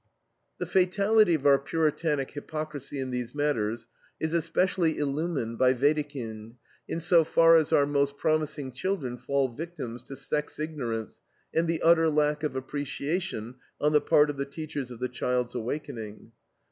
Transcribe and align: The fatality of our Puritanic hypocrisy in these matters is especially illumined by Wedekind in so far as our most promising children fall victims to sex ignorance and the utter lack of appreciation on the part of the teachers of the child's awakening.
The 0.57 0.65
fatality 0.65 1.35
of 1.35 1.45
our 1.45 1.59
Puritanic 1.59 2.31
hypocrisy 2.31 2.99
in 2.99 3.11
these 3.11 3.35
matters 3.35 3.85
is 4.19 4.33
especially 4.33 4.97
illumined 4.97 5.59
by 5.59 5.73
Wedekind 5.73 6.55
in 6.87 6.99
so 6.99 7.23
far 7.23 7.55
as 7.55 7.71
our 7.71 7.85
most 7.85 8.17
promising 8.17 8.71
children 8.71 9.15
fall 9.15 9.47
victims 9.47 10.01
to 10.05 10.15
sex 10.15 10.57
ignorance 10.59 11.21
and 11.53 11.67
the 11.67 11.83
utter 11.83 12.09
lack 12.09 12.41
of 12.41 12.55
appreciation 12.55 13.57
on 13.79 13.91
the 13.91 14.01
part 14.01 14.31
of 14.31 14.37
the 14.37 14.45
teachers 14.45 14.89
of 14.89 14.99
the 14.99 15.07
child's 15.07 15.53
awakening. 15.53 16.31